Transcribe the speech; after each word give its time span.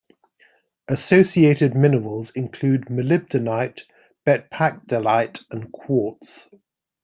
Associated 0.87 1.75
minerals 1.75 2.31
include 2.31 2.85
molybdenite, 2.87 3.81
betpakdalite 4.25 5.45
and 5.51 5.71
quartz. 5.71 6.49